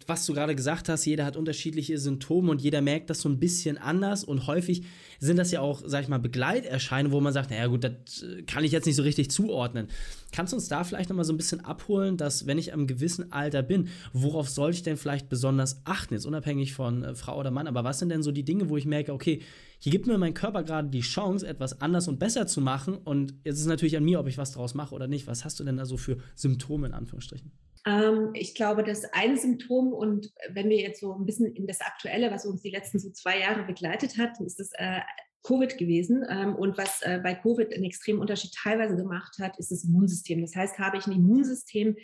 was 0.06 0.25
du 0.26 0.32
gerade 0.32 0.55
gesagt 0.55 0.88
hast, 0.88 1.05
jeder 1.05 1.25
hat 1.25 1.37
unterschiedliche 1.37 1.99
Symptome 1.99 2.50
und 2.50 2.62
jeder 2.62 2.80
merkt 2.80 3.11
das 3.11 3.21
so 3.21 3.28
ein 3.28 3.38
bisschen 3.38 3.78
anders 3.78 4.25
und 4.25 4.47
häufig 4.47 4.85
sind 5.18 5.37
das 5.37 5.50
ja 5.50 5.61
auch, 5.61 5.83
sag 5.85 6.02
ich 6.02 6.09
mal, 6.09 6.18
Begleiterscheinungen, 6.18 7.12
wo 7.12 7.21
man 7.21 7.33
sagt, 7.33 7.50
naja 7.50 7.66
gut, 7.66 7.85
das 7.85 8.23
äh, 8.23 8.42
kann 8.42 8.64
ich 8.64 8.73
jetzt 8.73 8.87
nicht 8.87 8.97
so 8.97 9.02
richtig 9.02 9.30
zuordnen. 9.30 9.88
Kannst 10.33 10.52
du 10.52 10.56
uns 10.56 10.68
da 10.68 10.85
vielleicht 10.85 11.09
noch 11.11 11.16
mal 11.16 11.25
so 11.25 11.33
ein 11.33 11.37
bisschen 11.37 11.64
abholen, 11.64 12.16
dass 12.16 12.47
wenn 12.47 12.59
ich 12.59 12.73
am 12.73 12.87
gewissen 12.87 13.33
Alter 13.33 13.62
bin, 13.62 13.88
worauf 14.12 14.49
soll 14.49 14.71
ich 14.71 14.83
denn 14.83 14.97
vielleicht 14.97 15.28
besonders 15.28 15.80
achten, 15.85 16.14
jetzt 16.14 16.26
unabhängig 16.26 16.73
von 16.73 17.02
äh, 17.02 17.14
Frau 17.14 17.38
oder 17.38 17.50
Mann, 17.50 17.66
aber 17.66 17.85
was 17.85 17.99
sind 17.99 18.11
denn 18.11 18.23
so 18.23 18.33
die 18.33 18.45
Dinge, 18.45 18.68
wo 18.68 18.76
ich 18.76 18.87
merke, 18.87 19.12
okay, 19.12 19.42
hier 19.78 19.92
gibt 19.92 20.06
mir 20.06 20.18
mein 20.18 20.35
Körper 20.35 20.62
gerade 20.62 20.88
die 20.88 21.00
Chance, 21.00 21.47
etwas 21.47 21.80
anders 21.80 22.09
und 22.09 22.18
besser 22.18 22.47
zu 22.47 22.61
machen 22.61 22.97
und 22.97 23.35
jetzt 23.45 23.56
ist 23.56 23.62
es 23.62 23.66
natürlich 23.66 23.97
an 23.97 24.04
mir, 24.04 24.21
ob 24.21 24.26
ich 24.26 24.38
was 24.38 24.52
draus 24.52 24.75
mache 24.75 24.95
oder 24.95 25.06
nicht. 25.06 25.26
Was 25.26 25.45
hast 25.45 25.61
du 25.61 25.64
denn 25.64 25.76
da 25.76 25.85
so 25.85 25.97
für 25.97 26.18
Symptome 26.35 26.87
in 26.87 26.95
Anführungsstrichen? 26.95 27.52
Ähm, 27.87 28.31
ich 28.35 28.55
glaube, 28.55 28.83
das 28.83 29.05
ein 29.12 29.37
Symptom 29.37 29.93
und 29.93 30.33
wenn 30.50 30.69
wir 30.69 30.78
jetzt 30.78 31.00
so 31.00 31.14
ein 31.14 31.25
bisschen 31.25 31.55
in 31.55 31.66
das 31.66 31.81
Aktuelle, 31.81 32.31
was 32.31 32.45
uns 32.45 32.62
die 32.62 32.71
letzten 32.71 32.99
so 32.99 33.11
zwei 33.11 33.38
Jahre 33.40 33.64
begleitet 33.64 34.19
hat, 34.19 34.40
ist 34.40 34.59
das 34.59 34.71
äh, 34.75 35.00
Covid 35.45 35.78
gewesen. 35.78 36.26
Ähm, 36.28 36.57
und 36.57 36.76
was 36.76 37.02
äh, 37.02 37.21
bei 37.23 37.35
Covid 37.35 37.73
einen 37.73 37.85
extremen 37.85 38.21
Unterschied 38.21 38.52
teilweise 38.52 38.97
gemacht 38.97 39.37
hat, 39.40 39.59
ist 39.59 39.71
das 39.71 39.85
Immunsystem. 39.85 40.40
Das 40.40 40.57
heißt, 40.57 40.78
habe 40.78 40.99
ich 40.99 41.07
ein 41.07 41.12
Immunsystem, 41.12 41.97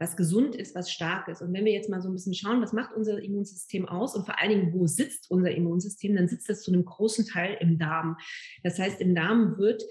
was 0.00 0.16
gesund 0.16 0.54
ist, 0.56 0.74
was 0.74 0.90
stark 0.90 1.28
ist. 1.28 1.40
Und 1.40 1.52
wenn 1.52 1.64
wir 1.64 1.72
jetzt 1.72 1.88
mal 1.88 2.02
so 2.02 2.08
ein 2.08 2.14
bisschen 2.14 2.34
schauen, 2.34 2.60
was 2.60 2.72
macht 2.72 2.94
unser 2.94 3.22
Immunsystem 3.22 3.88
aus 3.88 4.14
und 4.14 4.26
vor 4.26 4.40
allen 4.40 4.50
Dingen, 4.50 4.72
wo 4.72 4.86
sitzt 4.86 5.30
unser 5.30 5.52
Immunsystem, 5.52 6.14
dann 6.14 6.28
sitzt 6.28 6.48
das 6.48 6.62
zu 6.62 6.72
einem 6.72 6.84
großen 6.84 7.26
Teil 7.26 7.56
im 7.60 7.78
Darm. 7.78 8.16
Das 8.62 8.78
heißt, 8.78 9.00
im 9.00 9.14
Darm 9.14 9.58
wird 9.58 9.82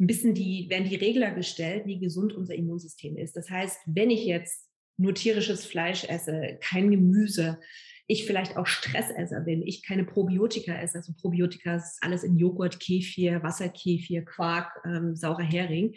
ein 0.00 0.06
bisschen 0.06 0.34
die, 0.34 0.66
werden 0.70 0.88
die 0.88 0.96
Regler 0.96 1.32
gestellt, 1.32 1.86
wie 1.86 1.98
gesund 1.98 2.32
unser 2.32 2.54
Immunsystem 2.54 3.16
ist. 3.16 3.36
Das 3.36 3.50
heißt, 3.50 3.80
wenn 3.86 4.10
ich 4.10 4.24
jetzt 4.24 4.67
nur 4.98 5.14
tierisches 5.14 5.64
Fleisch 5.64 6.04
esse, 6.04 6.58
kein 6.60 6.90
Gemüse, 6.90 7.58
ich 8.06 8.26
vielleicht 8.26 8.56
auch 8.56 8.66
Stressesser 8.66 9.40
bin, 9.40 9.62
ich 9.62 9.82
keine 9.86 10.04
Probiotika 10.04 10.74
esse, 10.80 10.98
also 10.98 11.12
Probiotika 11.12 11.76
ist 11.76 11.98
alles 12.00 12.24
in 12.24 12.36
Joghurt, 12.36 12.80
Kefir, 12.80 13.42
Wasserkefir, 13.42 14.24
Quark, 14.24 14.72
ähm, 14.84 15.14
saurer 15.14 15.44
Hering, 15.44 15.94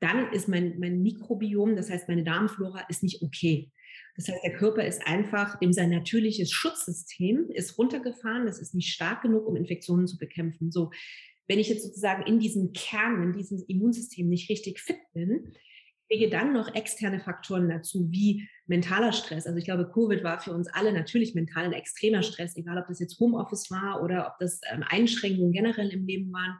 dann 0.00 0.32
ist 0.32 0.48
mein, 0.48 0.78
mein 0.78 1.02
Mikrobiom, 1.02 1.76
das 1.76 1.90
heißt 1.90 2.08
meine 2.08 2.24
Darmflora, 2.24 2.86
ist 2.88 3.02
nicht 3.02 3.22
okay. 3.22 3.70
Das 4.16 4.28
heißt, 4.28 4.42
der 4.44 4.54
Körper 4.54 4.84
ist 4.84 5.06
einfach, 5.06 5.60
in 5.60 5.72
sein 5.72 5.90
natürliches 5.90 6.50
Schutzsystem 6.50 7.50
ist 7.50 7.78
runtergefahren, 7.78 8.46
das 8.46 8.60
ist 8.60 8.74
nicht 8.74 8.92
stark 8.92 9.22
genug, 9.22 9.46
um 9.46 9.56
Infektionen 9.56 10.06
zu 10.06 10.18
bekämpfen. 10.18 10.70
So, 10.70 10.90
wenn 11.48 11.58
ich 11.58 11.68
jetzt 11.68 11.82
sozusagen 11.82 12.26
in 12.26 12.38
diesem 12.38 12.72
Kern, 12.72 13.22
in 13.22 13.32
diesem 13.32 13.64
Immunsystem 13.66 14.28
nicht 14.28 14.48
richtig 14.48 14.80
fit 14.80 15.00
bin, 15.12 15.54
lege 16.12 16.30
dann 16.30 16.52
noch 16.52 16.74
externe 16.74 17.20
Faktoren 17.20 17.68
dazu, 17.68 18.06
wie 18.10 18.48
mentaler 18.66 19.12
Stress. 19.12 19.46
Also 19.46 19.58
ich 19.58 19.64
glaube, 19.64 19.90
Covid 19.90 20.22
war 20.22 20.40
für 20.40 20.52
uns 20.52 20.68
alle 20.68 20.92
natürlich 20.92 21.34
mental 21.34 21.64
ein 21.64 21.72
extremer 21.72 22.22
Stress, 22.22 22.56
egal 22.56 22.78
ob 22.78 22.86
das 22.86 23.00
jetzt 23.00 23.18
Homeoffice 23.18 23.70
war 23.70 24.02
oder 24.02 24.28
ob 24.28 24.38
das 24.38 24.60
ähm, 24.70 24.84
Einschränkungen 24.86 25.52
generell 25.52 25.88
im 25.88 26.06
Leben 26.06 26.32
waren 26.32 26.58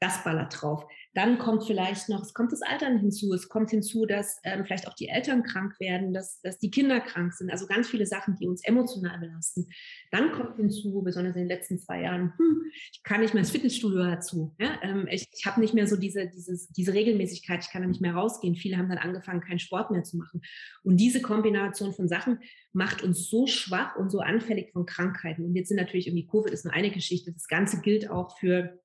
das 0.00 0.22
ballert 0.24 0.60
drauf. 0.60 0.86
Dann 1.16 1.38
kommt 1.38 1.64
vielleicht 1.64 2.08
noch, 2.08 2.22
es 2.22 2.34
kommt 2.34 2.52
das 2.52 2.62
Altern 2.62 2.98
hinzu, 2.98 3.32
es 3.32 3.48
kommt 3.48 3.70
hinzu, 3.70 4.04
dass 4.04 4.38
ähm, 4.44 4.64
vielleicht 4.66 4.86
auch 4.86 4.94
die 4.94 5.08
Eltern 5.08 5.42
krank 5.42 5.78
werden, 5.80 6.12
dass, 6.12 6.40
dass 6.42 6.58
die 6.58 6.70
Kinder 6.70 7.00
krank 7.00 7.32
sind, 7.32 7.50
also 7.50 7.66
ganz 7.66 7.88
viele 7.88 8.06
Sachen, 8.06 8.36
die 8.36 8.46
uns 8.46 8.62
emotional 8.64 9.18
belasten. 9.18 9.66
Dann 10.10 10.32
kommt 10.32 10.56
hinzu, 10.56 11.02
besonders 11.02 11.34
in 11.36 11.42
den 11.42 11.48
letzten 11.48 11.78
zwei 11.78 12.02
Jahren, 12.02 12.34
hm, 12.36 12.62
ich 12.92 13.02
kann 13.02 13.20
nicht 13.20 13.32
mehr 13.32 13.40
ins 13.40 13.50
Fitnessstudio 13.50 14.04
dazu. 14.04 14.54
Ja? 14.58 14.78
Ähm, 14.82 15.08
ich 15.10 15.26
ich 15.32 15.46
habe 15.46 15.60
nicht 15.60 15.74
mehr 15.74 15.86
so 15.86 15.96
diese, 15.96 16.28
dieses, 16.28 16.68
diese 16.68 16.92
Regelmäßigkeit, 16.92 17.64
ich 17.64 17.70
kann 17.70 17.82
da 17.82 17.88
nicht 17.88 18.00
mehr 18.00 18.14
rausgehen. 18.14 18.56
Viele 18.56 18.76
haben 18.76 18.88
dann 18.88 18.98
angefangen, 18.98 19.40
keinen 19.40 19.58
Sport 19.58 19.90
mehr 19.90 20.02
zu 20.02 20.16
machen. 20.16 20.40
Und 20.82 20.98
diese 20.98 21.20
Kombination 21.20 21.92
von 21.92 22.08
Sachen 22.08 22.40
macht 22.72 23.02
uns 23.02 23.28
so 23.28 23.46
schwach 23.46 23.96
und 23.96 24.10
so 24.10 24.20
anfällig 24.20 24.72
von 24.72 24.86
Krankheiten. 24.86 25.44
Und 25.44 25.54
jetzt 25.54 25.68
sind 25.68 25.76
natürlich 25.76 26.08
irgendwie 26.08 26.26
Covid 26.26 26.52
ist 26.52 26.64
nur 26.64 26.74
eine 26.74 26.90
Geschichte. 26.90 27.32
Das 27.32 27.48
Ganze 27.48 27.80
gilt 27.80 28.10
auch 28.10 28.38
für 28.38 28.80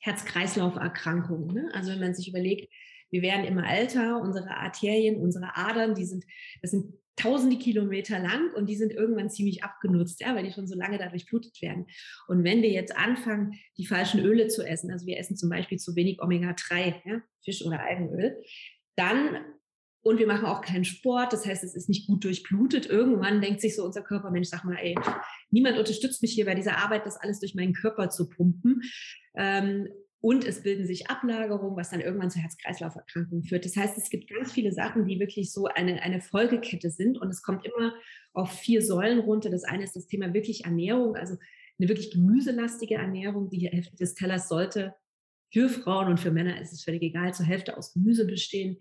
Herz-Kreislauf-Erkrankungen. 0.00 1.54
Ne? 1.54 1.70
Also 1.72 1.92
wenn 1.92 2.00
man 2.00 2.14
sich 2.14 2.28
überlegt, 2.28 2.72
wir 3.10 3.22
werden 3.22 3.44
immer 3.44 3.68
älter, 3.68 4.20
unsere 4.20 4.50
Arterien, 4.50 5.20
unsere 5.20 5.56
Adern, 5.56 5.94
die 5.94 6.04
sind, 6.04 6.24
das 6.60 6.72
sind 6.72 6.94
tausende 7.16 7.56
Kilometer 7.56 8.18
lang 8.18 8.52
und 8.54 8.68
die 8.68 8.76
sind 8.76 8.92
irgendwann 8.92 9.30
ziemlich 9.30 9.64
abgenutzt, 9.64 10.20
ja, 10.20 10.34
weil 10.34 10.44
die 10.44 10.52
schon 10.52 10.66
so 10.66 10.76
lange 10.76 10.98
dadurch 10.98 11.26
blutet 11.26 11.60
werden. 11.62 11.86
Und 12.28 12.44
wenn 12.44 12.62
wir 12.62 12.70
jetzt 12.70 12.94
anfangen, 12.94 13.54
die 13.78 13.86
falschen 13.86 14.20
Öle 14.20 14.48
zu 14.48 14.62
essen, 14.62 14.90
also 14.90 15.06
wir 15.06 15.18
essen 15.18 15.36
zum 15.36 15.48
Beispiel 15.48 15.78
zu 15.78 15.96
wenig 15.96 16.20
Omega-3, 16.20 16.94
ja, 17.04 17.22
Fisch- 17.42 17.64
oder 17.64 17.80
Algenöl, 17.80 18.36
dann 18.96 19.38
und 20.02 20.18
wir 20.18 20.26
machen 20.26 20.44
auch 20.44 20.60
keinen 20.60 20.84
Sport, 20.84 21.32
das 21.32 21.44
heißt, 21.46 21.64
es 21.64 21.74
ist 21.74 21.88
nicht 21.88 22.06
gut 22.06 22.22
durchblutet. 22.24 22.86
Irgendwann 22.86 23.40
denkt 23.40 23.60
sich 23.60 23.74
so 23.74 23.84
unser 23.84 24.02
Körper, 24.02 24.30
Mensch, 24.30 24.48
sag 24.48 24.64
mal, 24.64 24.76
ey, 24.76 24.94
niemand 25.50 25.78
unterstützt 25.78 26.22
mich 26.22 26.32
hier 26.32 26.44
bei 26.44 26.54
dieser 26.54 26.78
Arbeit, 26.78 27.06
das 27.06 27.16
alles 27.16 27.40
durch 27.40 27.54
meinen 27.54 27.72
Körper 27.72 28.08
zu 28.08 28.28
pumpen. 28.28 28.82
Ähm, 29.34 29.88
und 30.20 30.44
es 30.44 30.62
bilden 30.62 30.86
sich 30.86 31.08
Ablagerungen, 31.08 31.76
was 31.76 31.90
dann 31.90 32.00
irgendwann 32.00 32.30
zu 32.30 32.38
Herz-Kreislauf-Erkrankungen 32.38 33.44
führt. 33.44 33.64
Das 33.64 33.76
heißt, 33.76 33.96
es 33.98 34.10
gibt 34.10 34.28
ganz 34.28 34.52
viele 34.52 34.72
Sachen, 34.72 35.06
die 35.06 35.20
wirklich 35.20 35.52
so 35.52 35.66
eine, 35.66 36.02
eine 36.02 36.20
Folgekette 36.20 36.90
sind. 36.90 37.16
Und 37.16 37.28
es 37.28 37.42
kommt 37.42 37.64
immer 37.64 37.94
auf 38.32 38.50
vier 38.50 38.82
Säulen 38.82 39.20
runter. 39.20 39.50
Das 39.50 39.64
eine 39.64 39.84
ist 39.84 39.94
das 39.94 40.06
Thema 40.06 40.34
wirklich 40.34 40.64
Ernährung, 40.64 41.16
also 41.16 41.36
eine 41.78 41.88
wirklich 41.88 42.10
gemüselastige 42.10 42.94
Ernährung. 42.94 43.50
Die 43.50 43.68
Hälfte 43.68 43.96
des 43.96 44.14
Tellers 44.14 44.48
sollte 44.48 44.94
für 45.52 45.68
Frauen 45.68 46.08
und 46.08 46.18
für 46.18 46.32
Männer 46.32 46.60
ist 46.60 46.72
es 46.72 46.82
völlig 46.82 47.02
egal, 47.02 47.32
zur 47.32 47.46
Hälfte 47.46 47.76
aus 47.76 47.92
Gemüse 47.92 48.26
bestehen. 48.26 48.78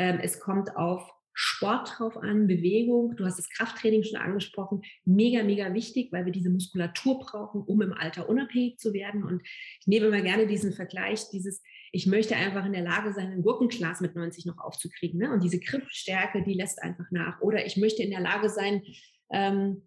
Ähm, 0.00 0.18
es 0.22 0.40
kommt 0.40 0.76
auf 0.76 1.12
Sport 1.34 1.98
drauf 1.98 2.16
an, 2.16 2.46
Bewegung. 2.46 3.16
Du 3.16 3.26
hast 3.26 3.38
das 3.38 3.50
Krafttraining 3.50 4.02
schon 4.02 4.18
angesprochen. 4.18 4.80
Mega, 5.04 5.42
mega 5.42 5.74
wichtig, 5.74 6.10
weil 6.10 6.24
wir 6.24 6.32
diese 6.32 6.48
Muskulatur 6.48 7.18
brauchen, 7.18 7.60
um 7.60 7.82
im 7.82 7.92
Alter 7.92 8.26
unabhängig 8.26 8.78
zu 8.78 8.94
werden. 8.94 9.22
Und 9.22 9.42
ich 9.42 9.86
nehme 9.86 10.06
immer 10.06 10.22
gerne 10.22 10.46
diesen 10.46 10.72
Vergleich, 10.72 11.28
dieses, 11.28 11.62
ich 11.92 12.06
möchte 12.06 12.34
einfach 12.34 12.64
in 12.64 12.72
der 12.72 12.82
Lage 12.82 13.12
sein, 13.12 13.30
ein 13.30 13.42
Gurkenglas 13.42 14.00
mit 14.00 14.16
90 14.16 14.46
noch 14.46 14.56
aufzukriegen. 14.56 15.20
Ne? 15.20 15.30
Und 15.30 15.44
diese 15.44 15.60
Griffstärke, 15.60 16.42
die 16.44 16.54
lässt 16.54 16.82
einfach 16.82 17.10
nach. 17.10 17.42
Oder 17.42 17.66
ich 17.66 17.76
möchte 17.76 18.02
in 18.02 18.10
der 18.10 18.20
Lage 18.20 18.48
sein, 18.48 18.82
ähm, 19.30 19.86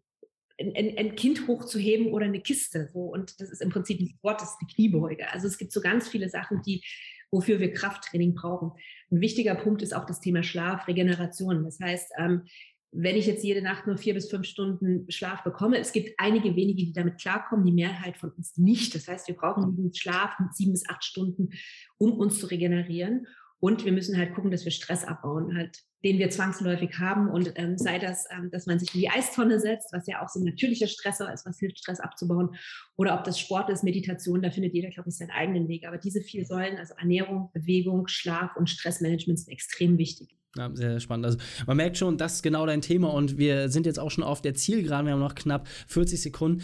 ein, 0.60 0.96
ein, 0.96 1.16
Kind 1.16 1.48
hochzuheben 1.48 2.14
oder 2.14 2.26
eine 2.26 2.42
Kiste. 2.42 2.88
So. 2.94 3.06
Und 3.06 3.42
das 3.42 3.50
ist 3.50 3.64
im 3.64 3.72
Prinzip 3.72 4.00
ein 4.00 4.10
Sport, 4.10 4.42
das 4.42 4.52
ist 4.52 4.58
eine 4.62 4.70
Kniebeuge. 4.72 5.32
Also 5.32 5.48
es 5.48 5.58
gibt 5.58 5.72
so 5.72 5.82
ganz 5.82 6.08
viele 6.08 6.30
Sachen, 6.30 6.62
die 6.62 6.84
wofür 7.34 7.60
wir 7.60 7.74
Krafttraining 7.74 8.36
brauchen. 8.36 8.72
Ein 9.12 9.20
wichtiger 9.20 9.56
Punkt 9.56 9.82
ist 9.82 9.94
auch 9.94 10.06
das 10.06 10.20
Thema 10.20 10.44
Schlaf, 10.44 10.88
Regeneration. 10.88 11.64
Das 11.64 11.80
heißt, 11.80 12.12
ähm, 12.18 12.44
wenn 12.92 13.16
ich 13.16 13.26
jetzt 13.26 13.44
jede 13.44 13.64
Nacht 13.64 13.88
nur 13.88 13.98
vier 13.98 14.14
bis 14.14 14.30
fünf 14.30 14.46
Stunden 14.46 15.10
Schlaf 15.10 15.44
bekomme, 15.44 15.80
es 15.80 15.92
gibt 15.92 16.14
einige 16.20 16.56
wenige, 16.56 16.86
die 16.86 16.94
damit 16.94 17.20
klarkommen, 17.20 17.66
die 17.66 17.72
Mehrheit 17.72 18.18
von 18.18 18.30
uns 18.32 18.56
nicht. 18.58 18.94
Das 18.94 19.08
heißt, 19.08 19.28
wir 19.28 19.36
brauchen 19.36 19.92
Schlaf 19.96 20.38
mit 20.40 20.56
sieben 20.56 20.74
bis 20.74 20.88
acht 20.88 21.04
Stunden, 21.04 21.50
um 21.98 22.14
uns 22.14 22.40
zu 22.40 22.46
regenerieren. 22.46 23.26
Und 23.64 23.86
wir 23.86 23.94
müssen 23.94 24.18
halt 24.18 24.34
gucken, 24.34 24.52
dass 24.52 24.66
wir 24.66 24.74
Stress 24.74 25.06
abbauen, 25.06 25.56
halt, 25.56 25.84
den 26.04 26.20
wir 26.20 26.30
zwangsläufig 26.30 27.00
haben. 27.00 27.30
Und 27.30 27.54
ähm, 27.56 27.78
sei 27.78 27.98
das, 27.98 28.26
ähm, 28.30 28.52
dass 28.52 28.66
man 28.66 28.78
sich 28.78 28.94
in 28.94 29.00
die 29.00 29.10
Eistonne 29.10 29.58
setzt, 29.58 29.94
was 29.94 30.06
ja 30.06 30.22
auch 30.22 30.28
so 30.28 30.42
ein 30.42 30.44
natürlicher 30.44 30.88
Stressor 30.88 31.32
ist, 31.32 31.46
was 31.46 31.60
hilft, 31.60 31.80
Stress 31.80 32.02
abzubauen. 32.02 32.50
Oder 32.98 33.18
ob 33.18 33.24
das 33.24 33.40
Sport 33.40 33.70
ist, 33.70 33.86
Meditation, 33.86 34.42
da 34.42 34.52
findet 34.52 34.74
jeder, 34.74 34.90
glaube 34.90 35.08
ich, 35.08 35.16
seinen 35.16 35.32
eigenen 35.32 35.70
Weg. 35.70 35.88
Aber 35.88 35.98
diese 35.98 36.20
vier 36.20 36.46
Säulen, 36.46 36.76
also 36.78 36.94
Ernährung, 36.96 37.52
Bewegung, 37.54 38.10
Schlaf 38.10 38.54
und 38.58 38.70
Stressmanagement 38.70 39.40
sind 39.40 39.54
extrem 39.54 39.98
wichtig. 39.98 40.36
Ja, 40.58 40.70
sehr 40.74 41.00
spannend. 41.00 41.28
Also 41.28 41.38
man 41.66 41.78
merkt 41.78 41.98
schon, 41.98 42.18
das 42.18 42.34
ist 42.34 42.44
genau 42.44 42.66
dein 42.66 42.82
Thema 42.82 43.14
und 43.14 43.38
wir 43.38 43.70
sind 43.70 43.86
jetzt 43.86 43.98
auch 43.98 44.12
schon 44.12 44.26
auf 44.26 44.42
der 44.42 44.56
Zielgeraden. 44.56 45.06
Wir 45.06 45.14
haben 45.14 45.22
noch 45.22 45.36
knapp 45.36 45.70
40 45.88 46.22
Sekunden. 46.22 46.64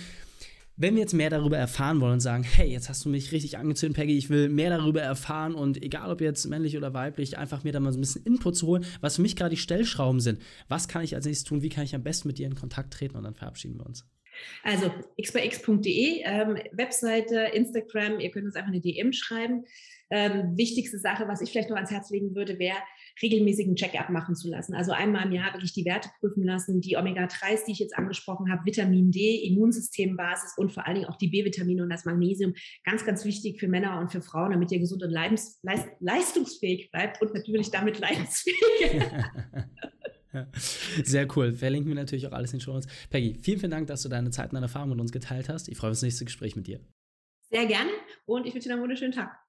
Wenn 0.81 0.95
wir 0.95 1.01
jetzt 1.01 1.13
mehr 1.13 1.29
darüber 1.29 1.57
erfahren 1.57 1.99
wollen 1.99 2.13
und 2.13 2.19
sagen, 2.21 2.43
hey, 2.43 2.71
jetzt 2.71 2.87
hast 2.87 3.03
du 3.03 3.09
mich 3.09 3.33
richtig 3.33 3.57
angezündet, 3.57 3.97
Peggy, 3.97 4.17
ich 4.17 4.29
will 4.29 4.47
mehr 4.47 4.69
darüber 4.69 5.01
erfahren 5.01 5.53
und 5.53 5.83
egal 5.83 6.09
ob 6.09 6.21
jetzt 6.21 6.45
männlich 6.45 6.77
oder 6.77 6.93
weiblich, 6.93 7.37
einfach 7.37 7.65
mir 7.65 7.73
da 7.73 7.81
mal 7.81 7.91
so 7.91 7.97
ein 7.97 8.01
bisschen 8.01 8.23
Input 8.23 8.55
zu 8.55 8.65
holen, 8.65 8.85
was 9.01 9.17
für 9.17 9.21
mich 9.21 9.35
gerade 9.35 9.49
die 9.49 9.61
Stellschrauben 9.61 10.21
sind. 10.21 10.41
Was 10.69 10.87
kann 10.87 11.03
ich 11.03 11.15
als 11.15 11.25
nächstes 11.25 11.43
tun? 11.43 11.63
Wie 11.63 11.67
kann 11.67 11.83
ich 11.83 11.95
am 11.95 12.03
besten 12.03 12.29
mit 12.29 12.37
dir 12.37 12.47
in 12.47 12.55
Kontakt 12.55 12.93
treten? 12.93 13.17
Und 13.17 13.25
dann 13.25 13.35
verabschieden 13.35 13.77
wir 13.77 13.85
uns. 13.85 14.07
Also 14.63 14.89
xbyx.de, 15.21 16.21
ähm, 16.23 16.57
Webseite, 16.71 17.49
Instagram, 17.53 18.21
ihr 18.21 18.31
könnt 18.31 18.45
uns 18.45 18.55
einfach 18.55 18.71
eine 18.71 18.79
DM 18.79 19.11
schreiben. 19.11 19.65
Ähm, 20.09 20.55
wichtigste 20.55 20.97
Sache, 20.97 21.27
was 21.27 21.41
ich 21.41 21.51
vielleicht 21.51 21.69
noch 21.69 21.75
ans 21.75 21.91
Herz 21.91 22.09
legen 22.09 22.35
würde, 22.35 22.57
wäre, 22.57 22.77
regelmäßigen 23.21 23.75
Check-up 23.75 24.09
machen 24.09 24.35
zu 24.35 24.49
lassen. 24.49 24.73
Also 24.73 24.91
einmal 24.91 25.25
im 25.25 25.31
Jahr 25.31 25.53
wirklich 25.53 25.73
die 25.73 25.85
Werte 25.85 26.09
prüfen 26.19 26.43
lassen, 26.43 26.81
die 26.81 26.97
Omega-3s, 26.97 27.65
die 27.65 27.71
ich 27.73 27.79
jetzt 27.79 27.97
angesprochen 27.97 28.51
habe, 28.51 28.65
Vitamin 28.65 29.11
D, 29.11 29.35
Immunsystembasis 29.47 30.53
und 30.57 30.71
vor 30.71 30.85
allen 30.85 30.95
Dingen 30.95 31.07
auch 31.07 31.17
die 31.17 31.27
B-Vitamine 31.27 31.83
und 31.83 31.89
das 31.89 32.05
Magnesium. 32.05 32.53
Ganz, 32.83 33.05
ganz 33.05 33.25
wichtig 33.25 33.59
für 33.59 33.67
Männer 33.67 33.99
und 33.99 34.11
für 34.11 34.21
Frauen, 34.21 34.51
damit 34.51 34.71
ihr 34.71 34.79
gesund 34.79 35.03
und 35.03 35.11
leist 35.11 35.59
leistungsfähig 35.99 36.91
bleibt 36.91 37.21
und 37.21 37.33
natürlich 37.33 37.71
damit 37.71 37.99
leidensfähig. 37.99 38.55
Sehr 41.03 41.27
cool. 41.35 41.53
Verlinken 41.53 41.89
wir 41.89 41.95
natürlich 41.95 42.27
auch 42.27 42.33
alles 42.33 42.53
in 42.53 42.59
den 42.59 42.63
Show 42.63 42.73
Notes. 42.73 42.87
Peggy, 43.09 43.35
vielen, 43.41 43.59
vielen 43.59 43.71
Dank, 43.71 43.87
dass 43.87 44.03
du 44.03 44.09
deine 44.09 44.29
Zeit 44.29 44.49
und 44.49 44.55
deine 44.55 44.65
Erfahrungen 44.65 44.91
mit 44.91 45.01
uns 45.01 45.11
geteilt 45.11 45.49
hast. 45.49 45.69
Ich 45.69 45.77
freue 45.77 45.89
mich 45.89 45.97
auf 45.97 46.01
das 46.01 46.03
nächste 46.03 46.25
Gespräch 46.25 46.55
mit 46.55 46.67
dir. 46.67 46.79
Sehr 47.49 47.65
gerne 47.65 47.89
und 48.25 48.45
ich 48.45 48.53
wünsche 48.53 48.69
dir 48.69 48.73
einen 48.73 48.83
wunderschönen 48.83 49.11
Tag. 49.11 49.48